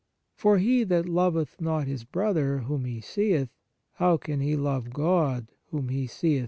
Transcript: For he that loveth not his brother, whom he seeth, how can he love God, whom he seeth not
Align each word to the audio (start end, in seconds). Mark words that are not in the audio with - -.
For 0.33 0.57
he 0.57 0.83
that 0.85 1.07
loveth 1.07 1.61
not 1.61 1.85
his 1.85 2.05
brother, 2.05 2.57
whom 2.61 2.85
he 2.85 3.01
seeth, 3.01 3.49
how 3.93 4.17
can 4.17 4.39
he 4.39 4.55
love 4.55 4.89
God, 4.89 5.51
whom 5.69 5.89
he 5.89 6.07
seeth 6.07 6.39
not 6.39 6.39